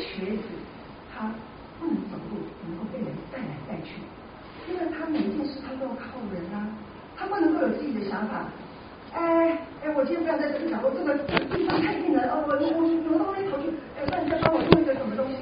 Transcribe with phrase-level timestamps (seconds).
[0.00, 0.48] 瘸子
[1.12, 1.30] 他
[1.78, 4.00] 不能走路，能够被人带来带去，
[4.68, 6.66] 因为他每一件事他都要靠人啊，
[7.16, 8.46] 他不能够有自己的想法。
[9.12, 13.66] 哎哎，我今天不要在这个角落，这个地方太硬了，哦，我我我挪到那头去，
[13.98, 15.34] 哎，那你再帮我弄一个什么东西？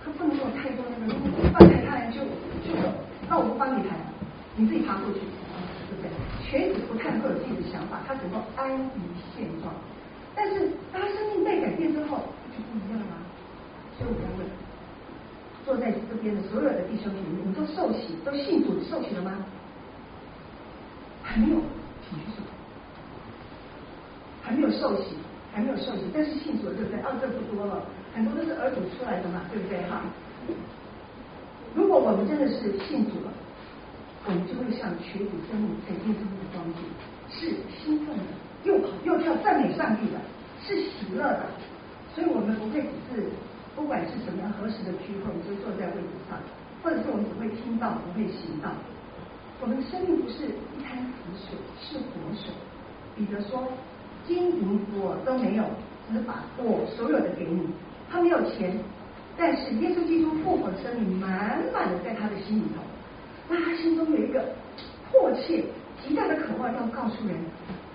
[0.00, 2.24] 他不能够太多那个，你放开他来就
[2.64, 2.88] 就走，
[3.28, 3.94] 那我不帮你抬，
[4.56, 6.08] 你自己爬过去，对不对？
[6.40, 9.04] 瘸子不太能够有自己的想法，他只能安于
[9.36, 9.68] 现状。
[10.34, 12.24] 但是当他生命被改变之后，
[12.56, 13.14] 就不一样了。
[14.02, 14.42] 以我要问，
[15.64, 19.32] 坐在这边的所有的弟兄姐妹，你们都受洗，都信主受洗了吗？
[21.22, 21.56] 还没有，
[22.02, 22.42] 请举手。
[24.42, 25.14] 还没有受洗，
[25.54, 27.00] 还没有受洗，但是信主了，对不对？
[27.02, 27.80] 哦，这不多了，
[28.12, 29.78] 很多都是儿童出来的嘛，对不对？
[29.86, 30.02] 哈。
[31.74, 33.32] 如果我们真的是信主了，
[34.26, 36.82] 我们就会像瘸子生命改变生命的光景，
[37.30, 38.24] 是兴奋的，
[38.64, 40.18] 又跑又跳，赞美上帝的，
[40.60, 41.46] 是喜乐的。
[42.14, 43.30] 所以我们不会只是，
[43.74, 46.38] 不管是什么样合适的聚会，我们就坐在位置上，
[46.82, 48.70] 或者是我们只会听到，不会行道。
[49.60, 52.52] 我们的生命不是一滩死水，是活水。
[53.16, 53.68] 彼得说。
[54.24, 55.64] 金银我都没有，
[56.08, 57.66] 只把我所有的给你。
[58.08, 58.78] 他没有钱，
[59.36, 62.80] 但是耶稣基督复活的生命满满的在他的心里头。
[63.48, 64.40] 那他心中有一个
[65.10, 65.64] 迫切、
[66.06, 67.34] 极大的渴望，要告诉人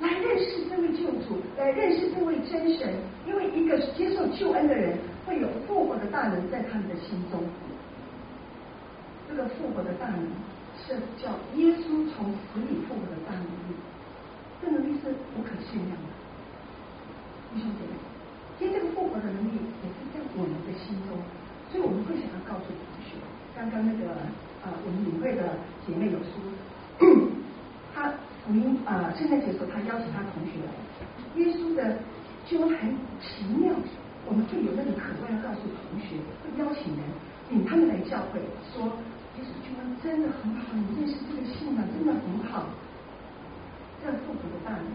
[0.02, 2.93] 来认识这位救主，来认识这位真神。
[3.25, 4.97] 因为一个接受救恩的人，
[5.28, 7.44] 会有复活的大能在他们的心中。
[9.28, 10.23] 这个复活的大能
[10.80, 13.75] 是叫耶稣从死里复活的大能力，
[14.64, 16.08] 这能力是无可限量的。
[17.53, 17.94] 弟兄姐妹，
[18.58, 21.20] 其实这个复活的能力也是在我们的心中，
[21.70, 23.20] 所以我们会想要告诉同学，
[23.53, 24.16] 刚刚那个
[24.64, 26.39] 呃，我们领会的姐妹有说，
[27.94, 28.14] 她
[28.45, 30.72] 福音啊，圣诞节的时候，她邀请她同学来，
[31.36, 32.00] 耶稣的
[32.48, 33.75] 救很奇妙，
[34.28, 37.02] 我们会有那个渴望要告诉同学，会邀请人
[37.50, 38.44] 领他们来教会，
[38.75, 38.83] 说
[39.39, 42.21] 耶稣基督真的很好，你认识这个信仰真的很
[42.52, 42.67] 好，
[44.04, 44.86] 这复活的大能。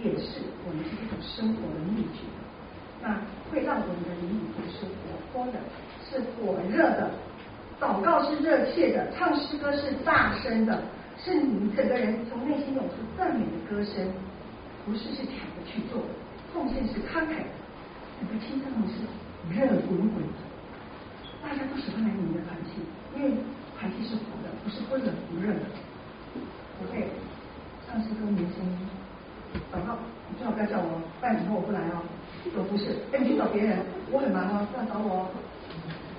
[0.00, 2.24] 也是我们是一种生活的秘诀，
[3.02, 5.60] 那会让我们的灵里是活泼的，
[6.08, 7.10] 是火热的，
[7.78, 10.80] 祷告是热切的，唱诗歌是大声的，
[11.22, 14.08] 是你整个人从内心涌出赞美的歌声，
[14.86, 16.00] 不是是抢着去做，
[16.54, 17.52] 奉献是慷慨的，
[18.52, 19.00] 心脏是
[19.48, 20.36] 热滚滚的，
[21.40, 22.84] 大家都喜欢来你们的团契，
[23.16, 23.32] 因为
[23.80, 25.64] 团契是活的，不是温冷不热的。
[26.84, 27.08] OK，
[27.88, 28.76] 唱诗歌没声音。
[29.72, 29.96] 祷告，
[30.28, 32.04] 你最好不要叫我，半年后我不来哦。
[32.54, 33.80] 我不是，哎，你去找别人，
[34.12, 35.26] 我很忙哦，不要找我哦。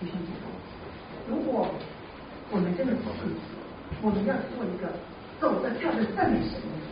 [0.01, 0.49] 弟兄姐妹，
[1.29, 1.69] 如果
[2.49, 3.13] 我们真的走，
[4.01, 4.89] 我们要做一个
[5.37, 6.89] 走着跳着赞美神的人，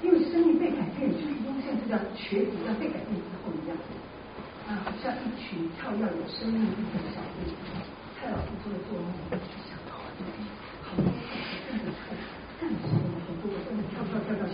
[0.00, 3.76] 因为生命被改变，就是因为像这个瘸子要被改变之后一样，
[4.70, 7.50] 啊，像一群跳跃有生命力的小队，
[8.14, 10.22] 蔡老师做的做梦，就想到好多
[10.86, 11.02] 好多
[11.66, 11.98] 更不错，
[12.62, 12.94] 更是。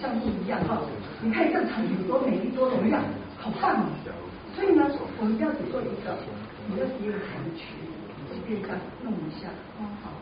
[0.00, 0.78] 像路一样哈，
[1.22, 3.00] 你看这场景多美丽多荣耀，
[3.38, 3.88] 好棒哦！
[4.54, 4.84] 所以呢，
[5.19, 6.12] 我们要只做一个，
[6.69, 7.72] 你要别人抬起，
[8.28, 9.48] 就变这样弄一下，
[9.81, 10.12] 啊好，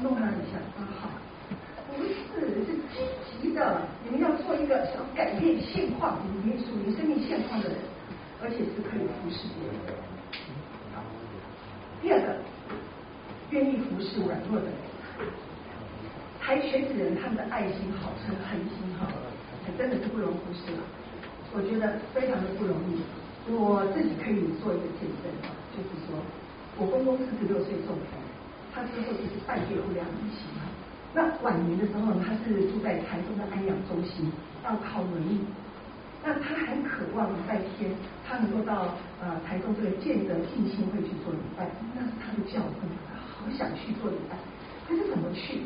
[0.00, 1.08] 弄他一下，啊好，
[1.92, 2.08] 不是
[2.64, 3.04] 是积
[3.42, 7.76] 极的，你们要做一个想改变现况、你们属于生命现况的人，
[8.44, 9.96] 而且是可以服侍别人的。
[12.04, 12.36] 第二个，
[13.48, 14.76] 愿意服侍软弱的人。
[16.44, 19.08] 抬瘸子的人，他们的爱心好，诚恳心哈，
[19.80, 20.84] 真的是不容忽视了。
[21.56, 23.00] 我觉得非常的不容易。
[23.48, 25.32] 我自己可以做一个见证，
[25.72, 26.20] 就是说，
[26.76, 28.20] 我公公四十六岁中风，
[28.76, 30.68] 他之后就是半月不良一型啊。
[31.16, 34.28] 那晚年的时候，他是住在台中的安养中心，
[34.68, 35.40] 要靠轮椅。
[36.24, 37.92] 那他很渴望礼拜天，
[38.26, 44.36] 他能够到呃台中这个建德浸信会去做礼拜，那是他的教会，他好想去做礼拜，
[44.88, 45.60] 可是怎么去？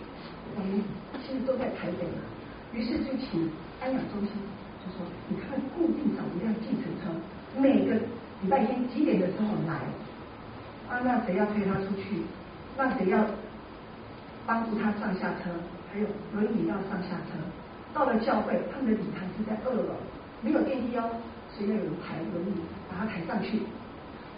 [0.56, 0.82] 我们
[1.22, 2.26] 其实都在台北嘛，
[2.74, 3.48] 于是就请
[3.80, 4.30] 安养中心
[4.82, 7.14] 就说：“你看，固定找一辆计程车，
[7.60, 7.94] 每个
[8.42, 9.86] 礼拜天几点的时候来
[10.90, 10.98] 啊？
[11.04, 12.22] 那谁要推他出去？
[12.76, 13.24] 那谁要
[14.46, 15.54] 帮助他上下车？
[15.92, 17.38] 还有轮椅要上下车。
[17.94, 19.94] 到了教会，他们的礼堂是在二楼，
[20.42, 21.10] 没有电梯哦，
[21.50, 23.62] 所以要有人抬轮椅把它抬上去。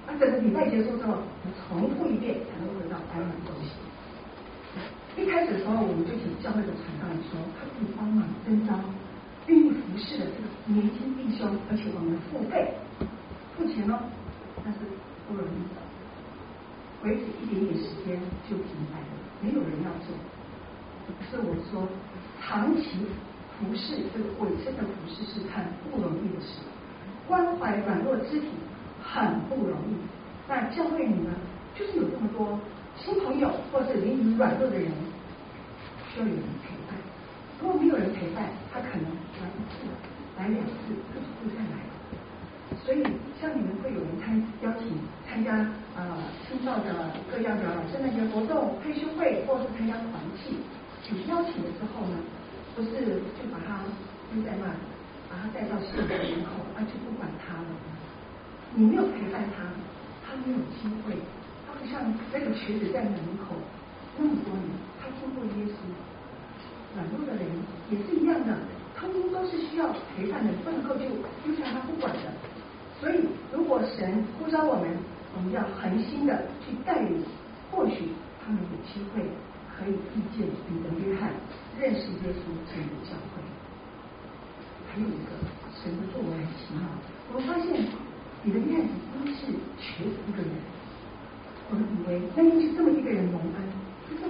[0.06, 1.18] 那整个礼拜结束之后，
[1.68, 3.76] 重复一遍才能回到安养中心。”
[5.18, 8.72] 一开始的时候，我们就请教会的传道人说，他可以帮忙征召
[9.46, 12.72] 愿意服侍的这个年轻弟兄，而且我们付费
[13.58, 13.98] 付钱哦，
[14.64, 14.78] 但是
[15.28, 15.82] 不容易的，
[17.02, 18.16] 维持一点点时间
[18.48, 19.12] 就停摆了，
[19.42, 20.14] 没有人要做。
[21.28, 21.86] 所以我说，
[22.40, 23.04] 长期
[23.60, 25.62] 服侍这个委身的服侍是很
[25.92, 26.64] 不容易的事，
[27.28, 28.48] 关怀软弱肢体
[29.04, 29.92] 很不容易，
[30.48, 31.30] 那教会里呢，
[31.76, 32.58] 就是有这么多
[32.96, 34.90] 新朋友，或者是灵里软弱的人，
[36.08, 36.96] 需要有人陪伴。
[37.60, 39.84] 如果没有人陪伴，他可能来一次，
[40.38, 40.72] 来两次，
[41.12, 41.76] 他就不会再来。
[42.82, 43.02] 所以，
[43.40, 44.96] 像你们会有人参邀请
[45.28, 45.52] 参加
[45.96, 46.16] 呃
[46.48, 50.56] 青少的各样的圣诞节活动、退休会，或是参加团契，
[51.10, 52.16] 你邀请的时候呢，
[52.76, 53.82] 不是就把他
[54.32, 54.78] 丢在那里，
[55.28, 57.68] 把他带到圣的门口，而就不管他了。
[58.74, 59.66] 你没有陪伴他，
[60.24, 61.16] 他没有机会。
[61.66, 62.02] 他不像
[62.32, 63.54] 那个瘸子在门口
[64.18, 64.70] 那么多年，
[65.00, 65.78] 他经过耶稣，
[66.94, 67.46] 软弱的人
[67.90, 68.56] 也是一样的，
[68.96, 71.06] 通通都是需要陪伴的，不能够就
[71.42, 72.30] 丢下他不管的。
[73.00, 73.20] 所以，
[73.52, 74.90] 如果神呼召我们，
[75.34, 77.24] 我们要恒心的去带领，
[77.70, 78.10] 或许
[78.44, 79.22] 他们有机会
[79.80, 81.32] 可以遇见彼得、约翰，
[81.80, 83.40] 认识耶稣，进入教会。
[84.92, 85.32] 还有一个
[85.72, 86.84] 神的作为很奇妙，
[87.32, 87.72] 我们发现
[88.44, 88.84] 彼得、约翰
[89.16, 89.48] 都是
[89.80, 90.52] 瘸子一个人，
[91.70, 93.56] 我们以为那应是这么一个人蒙恩，
[94.04, 94.28] 可是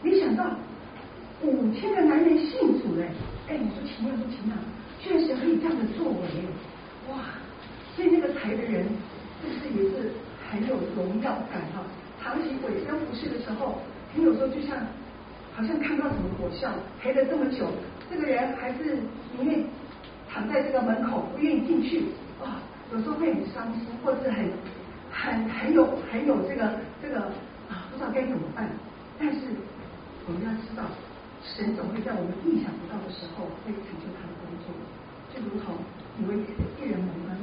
[0.00, 0.54] 没想到
[1.42, 3.10] 五千个男人信主嘞！
[3.48, 4.54] 哎，你说奇妙不奇妙？
[5.02, 6.22] 确实可以这样的作为，
[7.10, 7.34] 哇！
[7.96, 8.86] 所以那个抬的人，
[9.42, 10.12] 是不是也是
[10.48, 11.82] 很有荣耀感哈？
[12.22, 13.80] 扛起鬼身服侍的时候，
[14.14, 14.76] 你有时候就像
[15.54, 17.66] 好像看到什么火像，抬了这么久，
[18.10, 18.98] 这个人还是
[19.38, 19.64] 宁愿
[20.28, 22.04] 躺在这个门口，不愿意进去
[22.42, 22.60] 啊。
[22.92, 24.50] 有时候会很伤心，或者是很
[25.10, 27.20] 很很有很有这个这个
[27.70, 28.68] 啊，不知道该怎么办。
[29.18, 29.40] 但是
[30.26, 30.84] 我们要知道，
[31.42, 34.72] 神总会在我们意想不到的时候会成就他的工作，
[35.32, 35.74] 就如同
[36.20, 36.36] 以为
[36.80, 37.42] 一人蒙恩。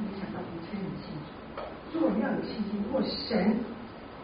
[1.91, 3.57] 如果我们要有信心，如果神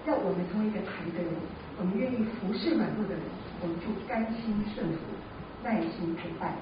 [0.05, 1.33] 要我们成为一个台的人，
[1.77, 3.21] 我们愿意服侍软弱的人，
[3.61, 4.99] 我们就甘心顺服，
[5.63, 6.53] 耐心陪伴，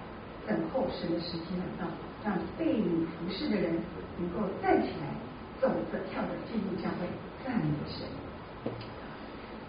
[0.48, 1.88] 等候神的时机来到，
[2.26, 3.78] 让被你服侍的人
[4.18, 5.14] 能够站起来，
[5.62, 7.06] 走着跳着进入教会，
[7.46, 8.08] 赞美神。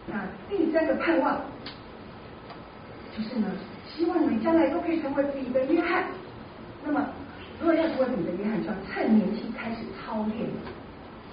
[0.07, 1.41] 那第三个盼望
[3.17, 3.47] 就是呢，
[3.87, 6.05] 希望你们将来都可以成为自己的、约翰。
[6.85, 7.07] 那么，
[7.61, 10.49] 如果要成为你的、约翰，就要趁年轻开始操练。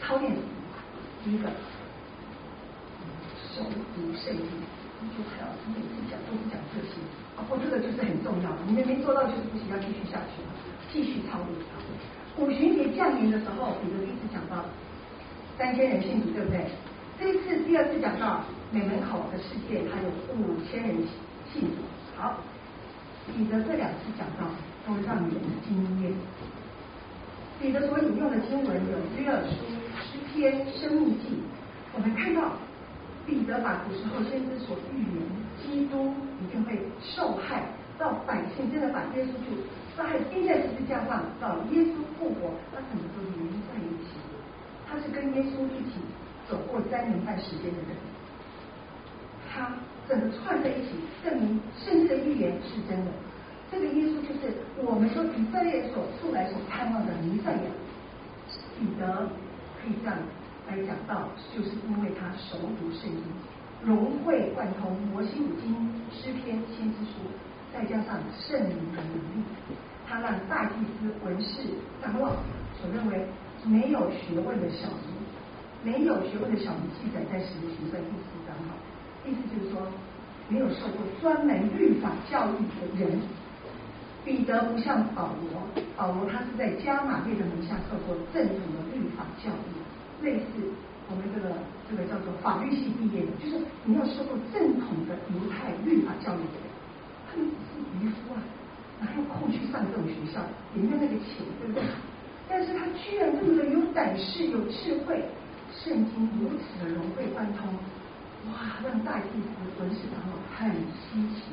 [0.01, 0.33] 操练
[1.23, 1.49] 第一个
[3.51, 3.63] 熟
[3.93, 4.47] 读圣经，
[5.11, 7.03] 就还要每次讲都是讲这些，
[7.35, 10.39] 啊，不，这个就是很重要，你们没做到就是不行，要继续下去，
[10.91, 11.91] 继续操练操练。
[12.39, 14.63] 五旬节降临的时候，彼得第一次讲到
[15.57, 16.63] 三千人信主，对不对？
[17.19, 20.95] 这一次第二次讲到美门口的世界，还有五千人
[21.51, 21.83] 信主。
[22.15, 22.37] 好，
[23.35, 24.47] 彼得这两次讲到
[24.87, 25.29] 都让人
[25.67, 26.13] 惊艳。
[27.59, 29.67] 彼得所引用的经文有约珥书。
[30.01, 31.43] 诗篇、申命记，
[31.93, 32.53] 我们看到
[33.31, 35.23] 彼得把古时候先知所预言
[35.63, 36.11] 基督
[36.43, 37.63] 一定会受害，
[37.97, 39.55] 到百姓真的把耶稣就
[39.95, 44.19] 杀害钉在十字架上，到耶稣复活，那怎么都连在一起？
[44.85, 46.03] 他是跟耶稣一起
[46.49, 47.95] 走过三年半时间的人，
[49.49, 49.71] 他
[50.09, 50.89] 整个串在一起，
[51.23, 53.11] 证明圣经的预言是真的。
[53.71, 57.71] 这个耶稣就是我们说以色列所素来所盼望的弥赛亚，
[58.77, 59.29] 彼得。
[59.83, 60.15] 可以这样
[61.11, 63.23] 来讲到，就是因为他熟读圣经，
[63.83, 65.75] 融会贯通摩西五经、
[66.09, 67.19] 诗篇、先知书，
[67.73, 69.43] 再加上圣灵的能力，
[70.07, 71.67] 他让大祭司、文士、
[72.01, 72.29] 长老
[72.79, 73.27] 所认为
[73.65, 74.87] 没有学问的小
[75.83, 78.73] 民，没有学问的小民记载在使徒行传第四章哈，
[79.25, 79.85] 意思就是说，
[80.47, 83.19] 没有受过专门律法教育的人。
[84.23, 90.45] 彼得不像保罗，保罗他是在加玛列的门下受过正统的律法教育，类似
[91.11, 91.51] 我们这个
[91.91, 96.71] 这个叫做法律系毕业的，就是你要受过正统的犹太律法教育的人，
[97.27, 98.39] 他们只是渔夫啊，
[99.03, 100.39] 哪有空去上这种学校，
[100.73, 101.83] 也没有那个钱，对不对？
[102.47, 105.19] 但是他居然这么的有胆识、有智慧，
[105.75, 107.67] 圣经如此的融会贯通，
[108.47, 111.51] 哇，让大祭司、文士长老很稀奇，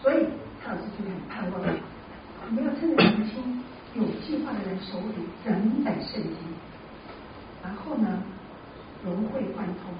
[0.00, 0.26] 所以。
[0.64, 3.60] 他老师就很盼望，我们要趁着年轻、
[3.96, 6.38] 有计划的人手里整本圣经，
[7.62, 8.18] 然后呢，
[9.04, 9.94] 融会贯通，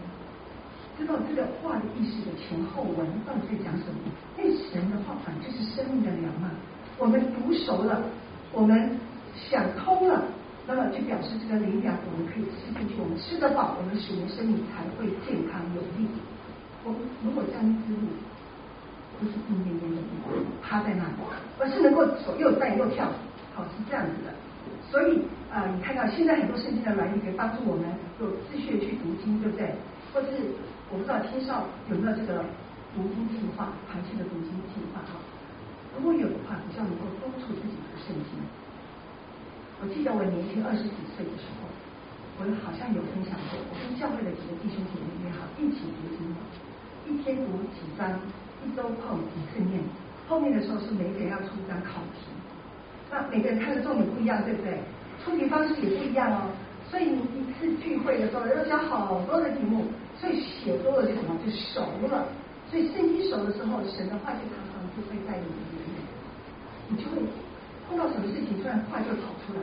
[0.98, 3.98] 知道这个话的意思的前后文到底在讲什么。
[4.36, 6.50] 那神的话本就是生命的粮嘛，
[6.98, 8.02] 我们读熟了，
[8.52, 8.98] 我们
[9.34, 10.24] 想通了，
[10.66, 16.08] 那么就表示这个灵粮我们可以吃进去，我们吃得饱，我们属灵生命才会健康有力。
[16.84, 17.94] 我们如果这样子。
[19.20, 19.98] 不是一点点的
[20.64, 21.12] 趴在那里，
[21.60, 23.06] 而是能够左右站右跳，
[23.54, 24.34] 好，是这样子的。
[24.92, 27.84] 所以啊、你看到现在很多圣经的软语可以帮助我们
[28.20, 29.72] 有秩序的去读经，对不对？
[30.12, 30.52] 或者是
[30.92, 32.44] 我不知道青少有没有这个
[32.92, 35.16] 读经计划，长期的读经计划哈。
[35.96, 38.36] 如果有的话，比较能够督促自己读圣经。
[39.80, 41.68] 我记得我年轻二十几岁的时候，
[42.40, 46.20] 我好像有分享过，我跟教会的几个弟兄姐妹也好一起读经，
[47.08, 48.08] 一天读几章，
[48.64, 49.80] 一周碰几次面。
[50.28, 52.32] 后面的时候是每个人要出一张考题，
[53.12, 54.72] 那每个人看的重点不一样，对不对？
[55.22, 56.48] 出题方式也不一样哦。
[56.88, 59.84] 所以你一次聚会的时候要讲好多的题目，
[60.18, 62.24] 所以写多了就什么就熟了。
[62.70, 66.00] 所以圣经熟的时候，神的话就常常就会在你里面，
[66.88, 67.20] 你就会
[67.86, 69.60] 碰到什么事情，突然话就跑出来。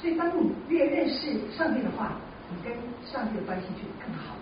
[0.00, 2.14] 所以当你越认识上帝的话，
[2.48, 2.72] 你跟
[3.04, 4.38] 上帝的关系就更好。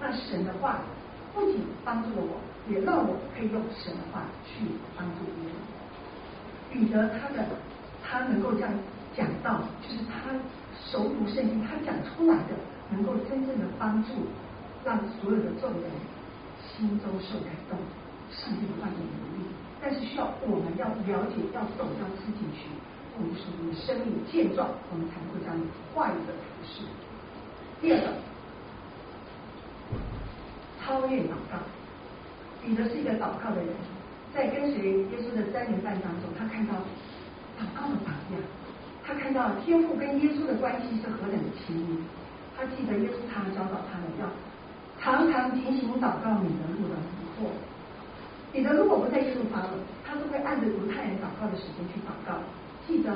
[0.00, 0.78] 那神的话
[1.34, 2.38] 不仅帮助了我。
[2.68, 5.54] 也让我可以用神的话去帮助别人。
[6.68, 7.46] 彼得他的
[8.08, 8.70] 他能够这样
[9.16, 10.30] 讲到，就是他
[10.78, 12.54] 熟读圣经，他讲出来的
[12.90, 14.12] 能够真正的帮助，
[14.84, 15.90] 让所有的众人
[16.62, 17.76] 心中受感动，
[18.30, 19.50] 上帝的话语能力。
[19.82, 22.70] 但是需要我们要了解，要懂，要自己去，
[23.18, 25.54] 我们属灵的生命健壮，我们才能够将
[25.94, 26.82] 话语的服事。
[27.80, 28.06] 第二个，
[30.82, 31.58] 超越祷告。
[32.62, 33.68] 彼得是一个祷告的人，
[34.34, 36.74] 在跟随耶稣的三年半当中，他看到
[37.58, 38.40] 祷告的榜样，
[39.04, 41.98] 他看到天父跟耶稣的关系是何等的亲密。
[42.56, 44.24] 他记得耶稣常常教导他们要
[45.00, 47.48] 常常警醒祷告，免得入了迷惑。
[48.52, 49.70] 彼得如果不在耶路撒冷，
[50.04, 52.40] 他都会按着犹太人祷告的时间去祷告。
[52.86, 53.10] 记得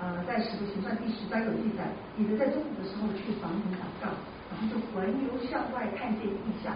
[0.00, 4.10] 呃，在使徒行传第十章有记载，彼得在中午的时候去房里祷告，
[4.50, 6.74] 然后就环游向外看见异象。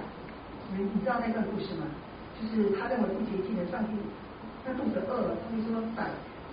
[0.72, 1.84] 你你知道那段故事吗？
[2.38, 3.92] 就是他认为不洁净的上帝，
[4.64, 6.04] 那肚子饿了，上帝说把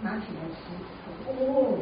[0.04, 0.76] 拿起来吃。
[1.26, 1.80] 哦，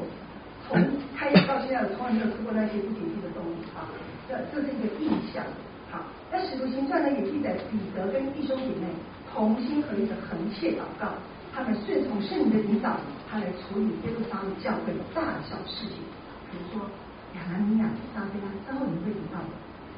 [0.69, 0.77] 从
[1.17, 3.89] 开始到现在，从来没有吃过那些不洁净的东西啊。
[4.29, 5.43] 这这是一个异象。
[5.89, 8.87] 好，那使徒行传呢也记载彼得跟弟兄姐妹
[9.33, 11.11] 同心合意的恒切祷告，
[11.51, 12.95] 他们顺从圣灵的引导，
[13.27, 15.99] 他来处理耶路撒冷教会的大小事情，
[16.47, 16.87] 比如说
[17.35, 19.51] 亚拿尼亚、撒非拉，之后你会读到的。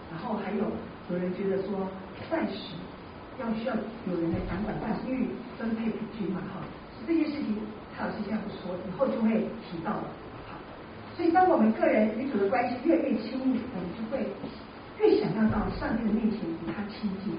[0.10, 0.66] 然后还有
[1.12, 1.86] 有人觉得说
[2.32, 2.80] 暂时。
[3.42, 3.74] 要需要
[4.06, 5.28] 有人来掌管大区域
[5.58, 6.62] 分配平均嘛，哈，
[7.08, 7.58] 这些事情
[7.96, 10.06] 蔡老师这样说，以后就会提到了，
[11.16, 14.26] 所以当我们个人与主的关系越来越亲密，我们就会
[15.00, 17.34] 越想要到上帝的面前与他亲近。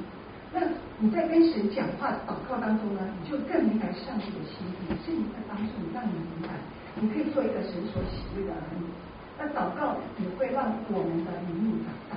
[0.55, 0.63] 那
[0.99, 6.55] 你在跟神讲话祷告当中呢，你就更明白上帝的心意，是你在帮助你，让你明白，
[6.95, 8.87] 你可以做一个神所喜悦的儿女。
[9.39, 12.17] 那祷告也会让我们的灵命长大。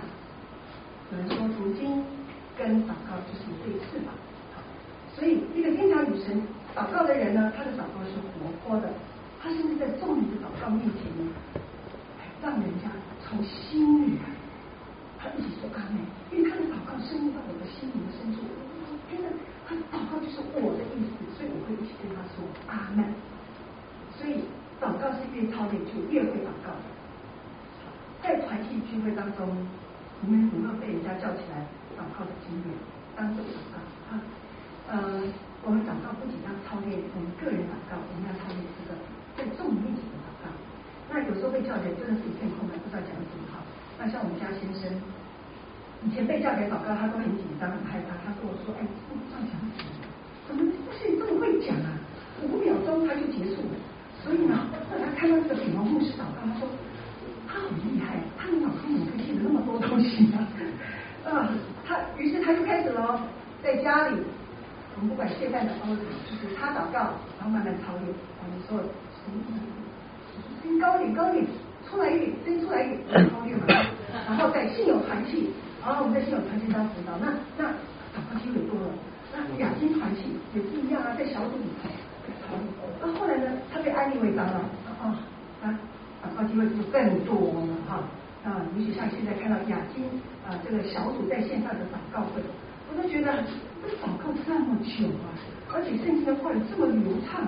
[1.12, 2.04] 有人说读经。
[2.58, 4.10] 跟祷告就是一对翅膀，
[5.14, 6.42] 所以一个经常与神
[6.78, 8.88] 祷告的人呢，他的祷告是活泼的，
[9.42, 11.26] 他甚至在众人的祷告面前呢，
[12.38, 12.86] 让人家
[13.26, 14.30] 从心里来，
[15.18, 15.98] 他一起说阿门，
[16.30, 19.34] 因为他的祷告深入到我的心灵深处，我觉得
[19.66, 23.10] 他祷告就是我的意思，所以我会一起跟他说阿门。
[24.14, 24.46] 所以
[24.78, 26.70] 祷告是越操练就越会祷告。
[28.22, 29.50] 在团体聚会当中，
[30.22, 31.66] 你们有没有被人家叫起来？
[31.98, 32.78] 祷告的经验，
[33.18, 33.82] 当做祷告，
[35.68, 38.96] 我们祷告不仅要超越我们个人祷告，我们要超越这个
[39.36, 40.48] 在众人面前的祷告。
[41.12, 43.60] 那有时候被叫起来真的是一片空白，不知道讲什么好。
[44.00, 44.88] 那像我们家先生，
[46.08, 48.16] 以前被叫起来祷告，他都很紧张、很害怕。
[48.24, 50.08] 他跟我说：“哎，不知道讲什么，
[50.48, 52.00] 怎么不是这么会讲啊？
[52.48, 53.76] 五秒钟他就结束了。”
[54.24, 56.72] 所以呢，后来他看到这个顶楼牧师祷告，他说
[57.44, 60.40] ：“他很厉害，他的脑子里可以记得那么多东西啊。”
[61.28, 61.52] 啊。
[61.84, 63.20] 他于是他就开始了，
[63.64, 64.20] 在家里，
[64.98, 68.10] 我们不管现在的方式，就是他祷告，然后慢慢操练。
[68.10, 69.30] 我们说声
[70.66, 71.46] 音高点高点，
[71.88, 73.66] 出来一点，声音出来一点，操练嘛。
[74.26, 75.54] 然后在信友团契，
[75.86, 77.70] 然后我们在信友团契当辅导，那那
[78.10, 78.90] 祷告机会多了。
[79.38, 81.70] 那亚金团契也不一样啊，在小组里。
[83.00, 84.58] 那后来呢，他被安利为长老，
[84.98, 85.14] 啊
[85.62, 85.70] 啊，
[86.26, 88.02] 祷告机会就更多了哈。
[88.44, 90.10] 啊，尤其像现在看到亚金
[90.48, 92.42] 啊，这个小组在线上的祷告会，
[92.90, 93.44] 我都觉得
[93.84, 95.28] 这祷告这么久啊，
[95.74, 97.44] 而且圣经的话语这么流畅，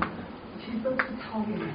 [0.59, 1.65] 其实都是超越的。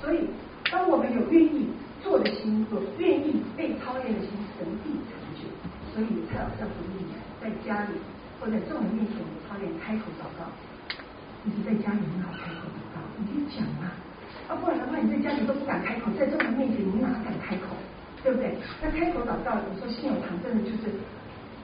[0.00, 0.28] 所以，
[0.70, 1.68] 当我们有愿意
[2.02, 5.44] 做的心，有愿意被超越的心，神必成就。
[5.92, 7.94] 所以，蔡老师鼓励你，在家里
[8.40, 9.16] 或者众人面前
[9.48, 10.48] 操练开口祷告。
[11.44, 13.92] 你在家里很好开口祷告，你就讲嘛。
[14.48, 17.76] 啊，不然的话，你在家里都不敢开口，在众人面前你哪敢开口？
[18.24, 18.56] 对不对？
[18.80, 20.88] 那开口祷告，你说信友堂真的就是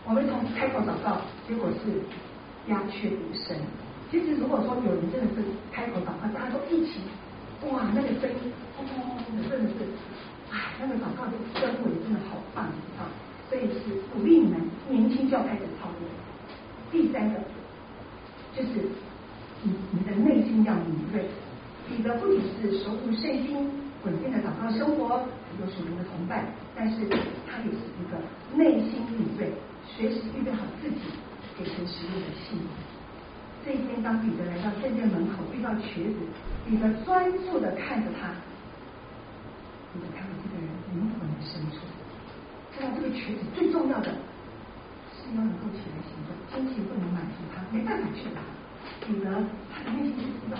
[0.07, 2.03] 我们从开口祷告，结果是
[2.67, 3.57] 鸦雀无声。
[4.11, 7.01] 其实如果说有人真的是开口祷告，大家都一起，
[7.71, 9.75] 哇，那个声音，轰轰轰轰的，真的是，
[10.51, 12.65] 哎，那个祷告的氛围真的好棒
[12.99, 13.07] 啊！
[13.49, 16.11] 所以是鼓励你们年轻就要开始操练。
[16.91, 17.39] 第三个
[18.57, 18.89] 就是
[19.63, 21.25] 你你的内心要敏锐，
[21.89, 23.71] 彼得不仅是熟读圣经。
[24.03, 25.21] 稳定的祷告生活，
[25.61, 27.07] 有属灵的同伴，但是
[27.47, 28.17] 他也是一个
[28.57, 28.90] 内心，
[30.01, 31.13] 随时预备好自己
[31.59, 32.57] 给神使用的信。
[33.63, 36.25] 这一天，当彼得来到圣殿门口，遇到瘸子，
[36.65, 38.33] 彼得专注的看着他，
[39.93, 41.85] 彼得看到这个人灵魂的深处，
[42.73, 44.09] 知道这个瘸子最重要的
[45.13, 48.41] 是要能够起来行动，金钱不能满足他，没办法去拿。
[49.05, 49.29] 彼得
[49.69, 50.57] 他的内心是知道。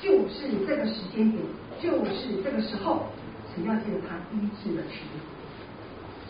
[0.00, 1.44] 就是这个时间点，
[1.78, 3.04] 就是这个时候，
[3.52, 5.20] 只要借着他医治了瘸子，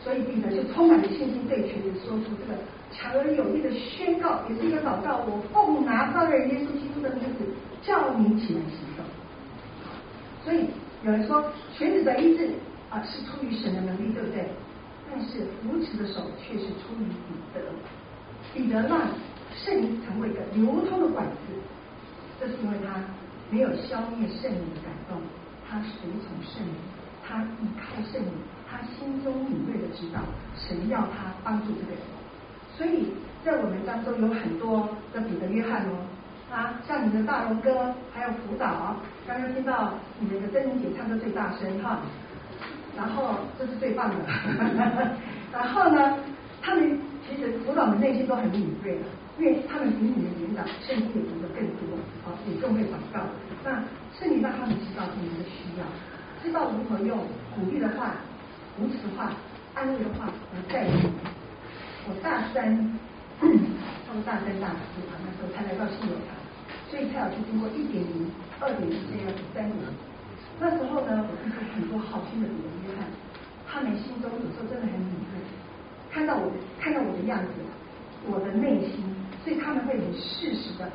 [0.02, 2.58] 所以彼得就充满了信心，对瘸子说出这个
[2.92, 7.44] 强而有力的宣告，也是一个祷告：我奉拿撒勒人耶稣基督的名字，
[7.82, 9.04] 叫你起来行动。
[10.44, 10.66] 所以
[11.04, 11.44] 有人说
[11.76, 12.50] 瘸子的医治
[12.90, 14.48] 啊是出于神的能力，对不对？
[15.10, 17.60] 但是扶持的手却是出于彼得，
[18.54, 19.08] 彼得让
[19.54, 21.52] 圣灵成为一个流通的管子，
[22.40, 23.00] 这是因为他。
[23.50, 25.16] 没有消灭圣灵的感动，
[25.66, 26.74] 他随从圣灵，
[27.26, 28.28] 他依靠圣灵，
[28.70, 30.20] 他心中敏锐的知道
[30.56, 32.00] 神要他帮助这个人。
[32.76, 33.12] 所以
[33.44, 35.96] 在我们当中有很多的彼得、约翰哦，
[36.52, 38.96] 啊，像你的大龙哥，还有辅导，
[39.26, 42.00] 刚刚听到你们的珍妮姐唱歌最大声哈，
[42.96, 44.24] 然后这是最棒的，
[45.52, 46.18] 然后呢，
[46.60, 49.02] 他们其实辅导的内心都很敏锐的。
[49.38, 51.94] 因为他们比你们领导圣经也读得更多，
[52.26, 53.20] 啊，也更会祷告。
[53.62, 53.70] 那
[54.18, 55.86] 圣灵让他们知道你们的需要，
[56.42, 57.16] 知道如何用
[57.54, 58.16] 鼓励的话、
[58.78, 59.34] 扶持的话、
[59.74, 61.26] 安慰的话来带领你们。
[62.06, 62.70] 我大三，
[63.42, 66.38] 差不多大三大四啊，那时候才来到信友堂，
[66.86, 68.30] 所以才要去经过一点零、
[68.62, 69.76] 二点零这样子三年。
[70.62, 72.54] 那时候呢，我遇到很多好心的人、
[72.86, 73.10] 约翰，
[73.66, 75.42] 他们心中有时候真的很敏锐，
[76.08, 76.46] 看到我，
[76.78, 77.58] 看到我的样子，
[78.30, 79.02] 我的内心。
[79.44, 80.90] 所以他们会很适时的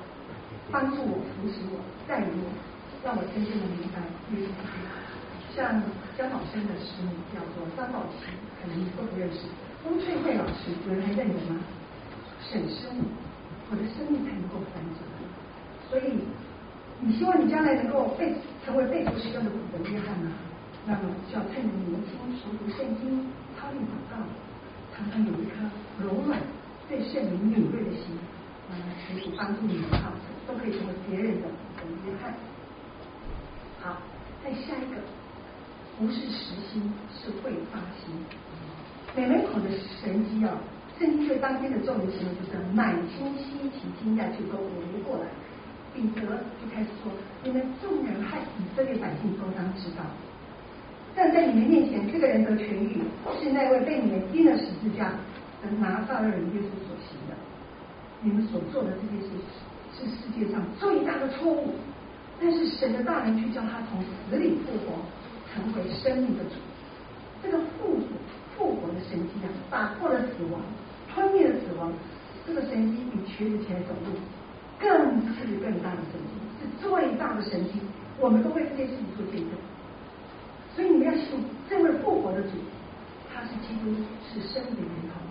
[0.71, 2.47] 帮助我、扶持我、带领我，
[3.03, 3.99] 让我真正的明白
[4.31, 5.02] 耶稣基督。
[5.55, 5.81] 像
[6.17, 8.25] 江老师的师母叫做张宝琪，
[8.59, 9.45] 可能你都不认识。
[9.85, 11.61] 翁翠慧老师，有人还认得吗？
[12.41, 13.05] 沈师母，
[13.69, 15.05] 我的生命才能够翻转。
[15.89, 16.25] 所以
[16.99, 18.33] 你希望你将来能够被
[18.65, 20.31] 成为被主使用的彼得、约翰吗？
[20.85, 24.17] 那么就要趁着年轻熟读圣经、操练祷告，
[24.95, 25.69] 常常有一颗
[26.01, 26.41] 柔软
[26.89, 28.17] 对圣灵敏锐的心。
[28.71, 28.73] 啊，
[29.05, 30.11] 可以帮助你们哈，
[30.47, 31.47] 都可以成为别人的
[32.07, 32.33] 约翰。
[33.81, 34.01] 好，
[34.43, 34.97] 再下一个，
[35.99, 36.81] 不是实心，
[37.13, 38.13] 是会发心。
[39.15, 39.69] 每门口的
[40.01, 40.57] 神迹啊，
[40.97, 42.17] 圣经对当天的众人就
[42.49, 45.25] 是满心希奇惊讶，就都围过来。
[45.93, 46.21] 彼得
[46.57, 47.11] 就开始说
[47.45, 50.01] ：“你们众人和以色列百姓都当知道，
[51.15, 52.97] 站在你们面前，这个人得痊愈，
[53.39, 55.13] 是那位被你们钉了十字架
[55.61, 57.37] 的拿撒勒人耶稣所行的。”
[58.25, 59.29] 你们所做的这件事
[59.93, 61.75] 是世界上最大的错误，
[62.41, 64.97] 但是神的大能却叫他从死里复活，
[65.53, 66.57] 成为生命的主。
[67.41, 68.01] 这个复活
[68.57, 70.59] 复活的神迹啊，打破了死亡，
[71.13, 71.93] 吞灭了死亡。
[72.45, 74.17] 这个神迹比瘸子起来走路
[74.79, 74.89] 更
[75.35, 77.79] 是更大的神迹，是最大的神迹。
[78.19, 79.51] 我们都为这件事情做见证。
[80.75, 82.49] 所以你们要信这位复活的主，
[83.33, 83.93] 他是基督，
[84.27, 85.21] 是生命的源头。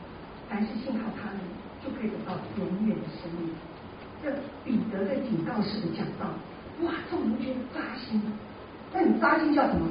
[0.49, 1.39] 凡是信靠他的。
[1.83, 3.51] 就可以得到永远的生命。
[4.23, 4.31] 这
[4.65, 6.31] 彼得在警告式的讲道，
[6.87, 8.23] 哇，众人觉得扎心。
[8.93, 9.89] 那你扎心叫什么？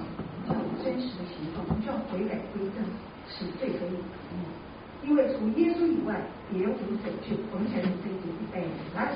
[0.48, 2.84] 叫真实的行动，叫悔改归正，
[3.30, 4.44] 使罪得以除灭。
[5.04, 6.16] 因为除耶稣以外，
[6.52, 7.38] 别无拯救。
[7.54, 9.14] 我们前面这一节预备来，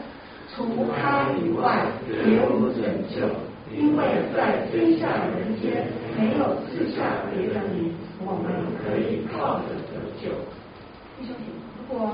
[0.56, 3.28] 除他以外，别无拯救。
[3.74, 7.02] 因为在天下人间，没有赐下
[7.34, 7.94] 别的名，
[8.24, 10.30] 我们可以靠着得救。
[11.18, 12.14] 弟兄姐妹，如果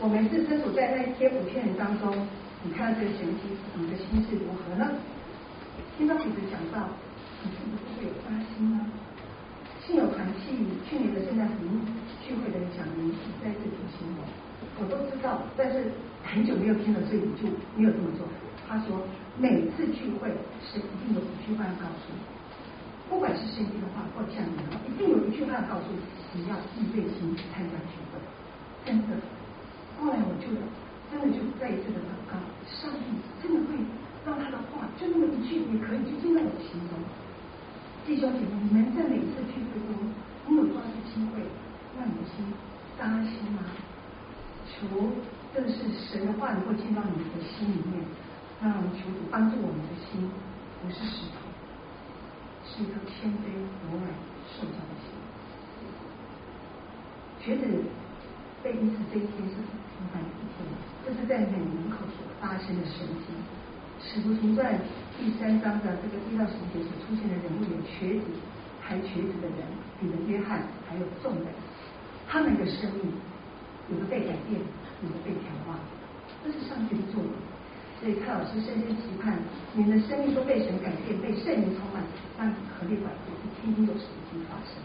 [0.00, 2.12] 我们是身处在那些五千人当中，
[2.64, 4.90] 你看到这个神迹，你的心是如何呢？
[5.96, 6.88] 听到彼得讲到，
[7.42, 8.80] 你是不是会有发心呢？
[9.84, 10.56] 信友团契
[10.88, 11.70] 去年的圣诞福音
[12.24, 12.98] 聚会的讲员
[13.42, 14.24] 在这里形容，
[14.80, 15.92] 我都知道，但是
[16.24, 17.44] 很久没有听了，所以就
[17.76, 18.24] 没有这么做。
[18.66, 18.96] 他说，
[19.36, 20.32] 每次聚会
[20.64, 22.18] 是一定有一句话要告诉你，
[23.10, 26.00] 不管是圣经的话或讲员的，一定有一句话要告诉你，
[26.40, 28.16] 你要预备心参加聚会，
[28.88, 29.20] 真的。
[30.00, 30.48] 后来我就
[31.12, 33.76] 真的就再一次的祷告，上帝真的会
[34.24, 36.98] 让他的话就那么一句也可以就进到我的心中。
[38.06, 39.96] 弟兄姐妹，你们在每次聚会中，
[40.48, 41.40] 你有抓住机会
[41.96, 42.44] 让你的心
[42.98, 43.64] 扎心吗？
[44.64, 44.88] 求
[45.54, 48.00] 这是神的话能够进到你的心里面，
[48.62, 50.28] 让求主帮助我们的心
[50.82, 51.44] 不是石头，
[52.64, 53.52] 是一颗谦卑、
[53.88, 54.08] 柔软、
[54.48, 55.12] 受教的心。
[57.44, 57.68] 觉得
[58.62, 60.28] 被医治这一天是平凡的。
[60.28, 60.64] 一天，
[61.04, 63.32] 这是在你们门口所发生的神迹，
[64.04, 64.78] 使徒行传
[65.18, 68.26] 第三章的这个一到十节所出现的人物有瘸子、
[68.84, 69.64] 抬瘸子的人，
[69.98, 71.48] 彼得、约翰，还有众人，
[72.28, 73.10] 他们的生命
[73.88, 74.60] 有的被改变，
[75.02, 75.80] 有的被调化，
[76.44, 77.32] 这是上帝的作为。
[77.98, 79.38] 所以蔡老师深深期盼，
[79.72, 82.04] 你的生命都被神改变，被圣灵充满，
[82.36, 84.78] 让你合力管理，是天天有神迹发生。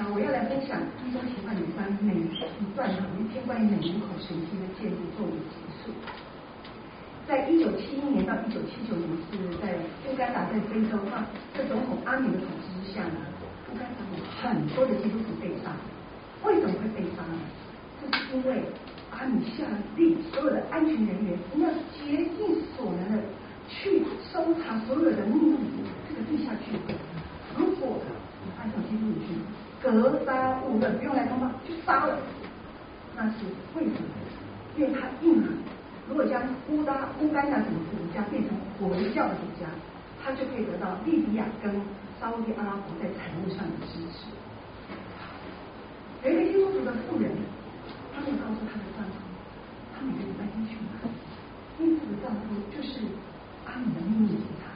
[0.00, 5.92] 啊，我要来分享一周奇幻里三每一段哈一篇关于美门口神迹的建立作为结束。
[7.28, 9.76] 在一九七一年到一九七九年是在
[10.08, 13.20] 乌干达在非洲哈，在总统阿米的统治之下呢，
[13.70, 15.76] 乌干达有很多的基督徒被杀。
[16.42, 17.36] 为什么会被杀呢？
[18.00, 18.64] 这是因为
[19.10, 19.64] 阿米下
[19.94, 23.22] 令所有的安全人员你要竭尽所能的
[23.68, 25.58] 去搜查所有的秘密
[26.08, 26.94] 这个地下聚会，
[27.58, 28.00] 如果
[28.42, 29.36] 你按照基督徒。
[29.80, 32.18] 格杀勿论，不用来通报，就杀了。
[33.14, 33.44] 那是
[33.76, 34.08] 为什么？
[34.76, 35.46] 因为他硬了。
[36.08, 39.68] 如果将乌达乌干达这个国家变成回教的国家，
[40.24, 41.70] 他就可以得到利比亚跟
[42.18, 44.26] 沙乌地阿拉伯在财务上的支持。
[46.24, 47.30] 有一个基督徒的妇人，
[48.14, 49.20] 他没有告诉他的丈夫，
[49.94, 51.12] 他每个礼拜天去哪里？
[51.78, 53.04] 因为这个丈夫就是
[53.66, 54.66] 阿米的秘密警察。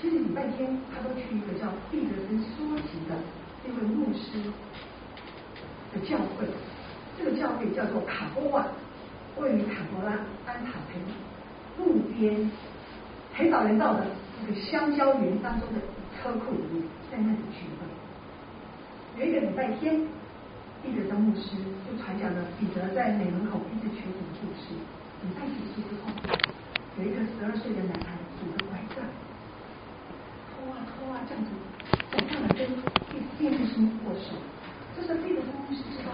[0.00, 3.14] 其实礼拜天他都去一个叫毕德森书籍的
[3.64, 4.40] 那位牧师
[5.92, 6.48] 的教会，
[7.22, 8.66] 这个教会叫做卡波瓦，
[9.38, 10.98] 位于卡罗拉安塔培
[11.78, 12.50] 路边
[13.32, 14.04] 很少人到的
[14.40, 15.78] 这个香蕉园当中的
[16.18, 16.82] 车库里面，
[17.12, 17.86] 在那里聚会。
[19.22, 20.02] 有一个礼拜天，
[20.82, 21.54] 毕德森牧师
[21.86, 24.74] 就传讲了彼得在美门口医治瘸子的故事。
[25.22, 26.10] 礼拜结束之后，
[26.98, 29.06] 有一个十二岁的男孩拄着拐杖。
[30.50, 31.50] 拖啊拖啊，这样子
[32.10, 32.66] 走上来跟
[33.38, 33.78] 辩护师
[34.10, 34.34] 握手，
[34.96, 36.10] 这是彼得牧师知道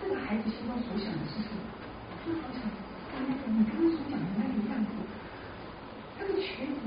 [0.00, 1.60] 这个孩子心中所想的是什么。
[2.26, 2.60] 就好像
[3.12, 4.90] 刚才你刚刚所讲的那个样子，
[6.18, 6.80] 这个瘸子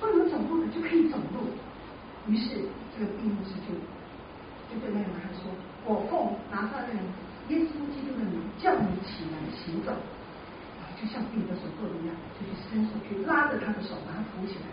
[0.00, 1.52] 不能走路了就可以走路。
[2.26, 3.74] 于是这个辩护师就
[4.72, 5.52] 就对那个男孩说
[5.84, 6.94] ：“我奉拿撒勒
[7.48, 9.92] 耶稣基督的名叫你起来行走。”
[10.96, 14.66] 就像彼得所做的一样，就去伸手去拉着他的手，把他扶起来。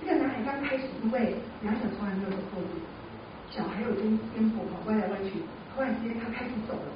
[0.00, 2.68] 这个男孩刚开始因为两脚从来没有走过路，
[3.50, 5.42] 脚还有点颠簸，跑歪来歪去。
[5.74, 6.88] 突然间他开始走了，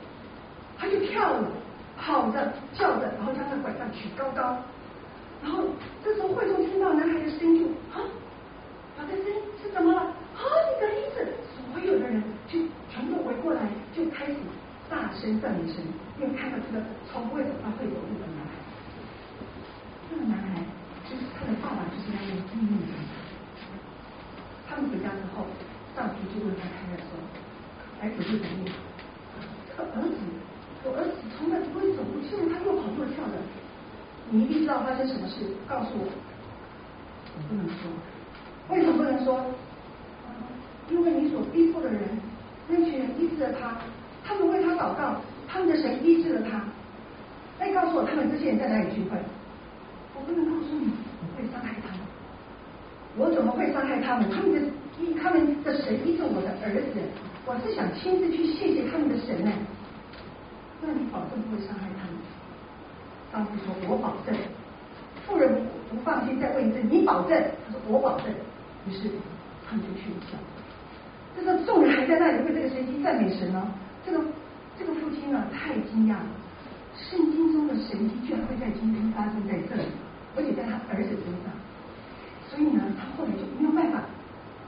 [0.78, 1.48] 他就跳了，
[1.96, 4.56] 跑着叫着，然后将他拐杖举高高。
[5.42, 5.64] 然后
[6.04, 8.04] 这时候会众听到男孩的声音，就啊，
[8.96, 10.00] 他的声音是怎么了？
[10.00, 11.28] 啊，你的医治！
[11.56, 12.58] 所有的人就
[12.90, 13.62] 全部围过来，
[13.94, 14.34] 就开始
[14.88, 15.82] 大声赞美神，
[16.20, 18.52] 因为看到这个从不会走到会走路的男孩。
[20.10, 20.62] 这个男孩。
[21.08, 22.82] 就是他的爸爸，就是那个秘密。
[24.68, 25.46] 他们回家之后，
[25.94, 27.14] 丈夫就问他太太说
[28.00, 28.74] ：“哎，可是怎么样？
[29.68, 30.16] 这个儿子，
[30.84, 33.34] 我儿子从来不会走路，现在他又跑又跳的。
[34.30, 36.06] 你一定知道发生什么事，告诉我。”
[37.36, 37.90] 我不能说，
[38.70, 39.44] 为什么不能说？
[40.88, 42.00] 因为你所逼迫的人，
[42.68, 43.76] 那群人医治了他，
[44.24, 46.62] 他们为他祷告，他们的神医治了他。
[47.58, 49.18] 哎，告诉我，他们这些人在哪里聚会？
[50.14, 52.00] 我不能告诉你，我会伤害他们。
[53.16, 54.30] 我怎么会伤害他们？
[54.30, 54.60] 他们的，
[55.20, 57.00] 他们的神医治我的儿子，
[57.46, 59.52] 我是想亲自去谢谢他们的神呢。
[60.82, 62.18] 那你保证不会伤害他们？
[63.32, 64.34] 丈夫说：“我保证。”
[65.24, 68.26] 妇人不放心，再问一次：“你保证？”他说：“我保证。”
[68.90, 69.06] 于是
[69.62, 70.34] 他们就去了教。
[71.38, 73.62] 这个众人还在那里为这个神迹赞美神呢。
[74.04, 74.18] 这个
[74.76, 76.26] 这个父亲呢，太惊讶了。
[76.98, 79.86] 圣经中的神迹居然会在今天发生在这里。
[80.34, 81.48] 而且在他儿子身上，
[82.50, 84.04] 所以呢，他后来就没有办法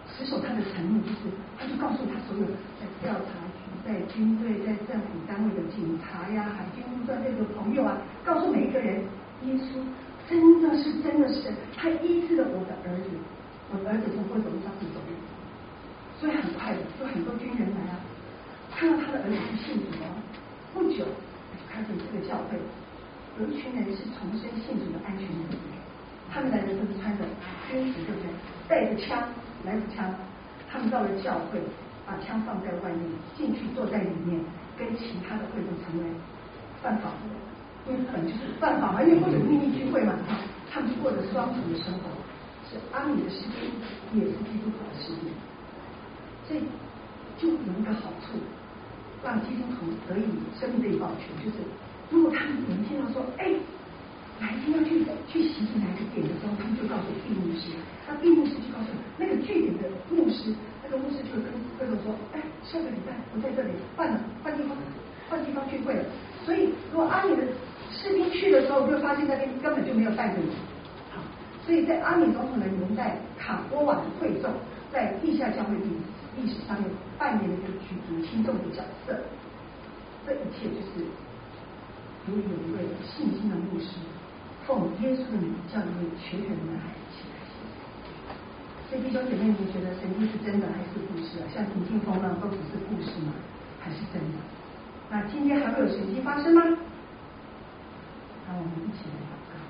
[0.09, 1.29] 持守他的承诺，就是
[1.61, 2.45] 他就告诉他所有
[2.81, 8.99] 在调查局、在军队、在政府单位的警察呀、海军陆战队的朋友啊，告诉每一个人，
[9.47, 9.79] 耶稣
[10.27, 13.15] 真的是真的是他医治了我的儿子，
[13.71, 15.15] 我的儿子从会走路上去走路，
[16.19, 18.03] 所以很快的，就很多军人来啊，
[18.75, 20.11] 看到他的儿子是信主了，
[20.75, 21.07] 不久
[21.55, 22.59] 就开始这个教会。
[23.39, 25.79] 有一群人是重生信主的安全人员，
[26.27, 27.23] 他们来的都是穿着
[27.71, 28.35] 军服，对不对？
[28.67, 29.23] 带着枪，
[29.63, 30.11] 来着枪。
[30.69, 31.63] 他们到了教会，
[32.09, 33.05] 把枪放在外面，
[33.37, 34.41] 进去坐在里面，
[34.79, 36.09] 跟其他的会众成为
[36.81, 37.29] 犯法的，
[37.85, 40.17] 因为本就是犯法嘛，因为会有秘密聚会嘛。
[40.73, 42.09] 他们就过着双重的生活，
[42.65, 43.69] 是阿米的士兵，
[44.17, 45.29] 也是基督徒的士兵。
[46.49, 46.65] 所以
[47.37, 48.41] 就有一个好处，
[49.23, 50.25] 让基督徒得以
[50.59, 51.61] 生命被保全，就是。
[52.09, 53.53] 如果他们有人听到说，哎，
[54.41, 57.69] 哪一天要去去袭击哪个点的时候，他们就告诉闭幕师，
[58.09, 60.55] 那闭幕师就告诉那个据点的牧师，
[60.91, 61.45] 那个牧师就跟
[61.79, 64.77] 会众说，哎，下个礼拜我在这里换了换地方
[65.29, 66.05] 换地方聚会了。
[66.47, 67.43] 所以，如果阿米的
[67.93, 70.49] 士兵去的时候就发现那边根本就没有带着人。
[71.13, 71.21] 好，
[71.67, 74.51] 所以在阿明总统的年代，卡波瓦的会众
[74.91, 75.85] 在地下教会历
[76.41, 79.15] 历史上面扮演了一个举足轻重的角色。
[80.25, 81.05] 这一切就是
[82.29, 83.97] 由于有一位信心的牧师，
[84.67, 87.08] 奉耶稣的名叫一位瘸腿的男孩起来。
[88.89, 91.45] 所以弟兄姐妹，你觉得神迹是真的还是故事啊？
[91.55, 93.35] 像平静风浪都只是故事吗？
[93.81, 94.39] 还是真的？
[95.11, 96.63] 那今天还会有神迹发生吗？
[98.47, 99.61] 让我们一起来祷告。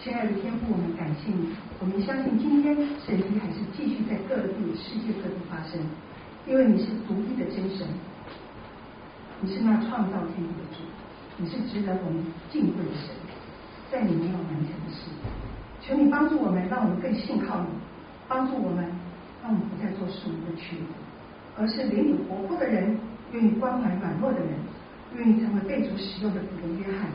[0.00, 5.80] 亲爱的天父，我们感谢你，我们相信今天神迹还是继续在各地、世界各地发生，
[6.46, 7.84] 因为你是独一的真神，
[9.40, 10.54] 你是那创造天地，
[11.36, 13.10] 你是值得我们敬畏的神，
[13.90, 15.10] 在你没有难成的事。
[15.82, 17.66] 求你帮助我们，让我们更信靠你；
[18.28, 18.86] 帮助我们，
[19.42, 20.94] 让我们不再做属灵的瘸子，
[21.58, 22.96] 而是灵里活泼的人，
[23.32, 24.54] 愿意关怀软弱的人，
[25.16, 27.10] 愿意成为被主使用的彼得、约翰。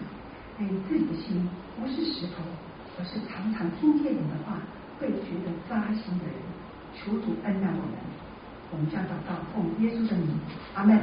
[0.60, 1.48] 愿你，自己的心
[1.80, 2.44] 不是石头，
[3.00, 4.60] 而是常常听见你的话，
[5.00, 6.36] 会觉得扎心的人。
[6.94, 7.96] 求主恩待我们，
[8.72, 10.38] 我们将祷告奉耶稣的名，
[10.76, 11.00] 阿门。